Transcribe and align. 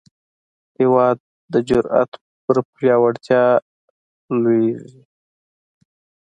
هېواد 0.79 1.17
د 1.53 1.55
جرئت 1.69 2.11
په 2.43 2.51
پیاوړتیا 2.75 3.43
لویېږي. 4.41 5.01